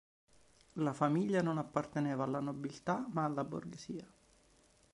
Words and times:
La 0.77 0.93
famiglia 0.93 1.43
non 1.43 1.59
apparteneva 1.59 2.23
alla 2.23 2.39
nobiltà 2.39 3.05
ma 3.11 3.23
alla 3.25 3.43
borghesia. 3.43 4.03